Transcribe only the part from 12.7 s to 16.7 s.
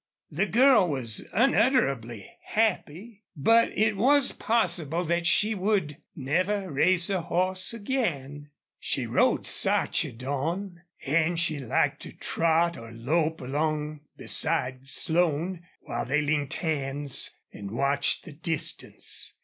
or lope along beside Slone while they linked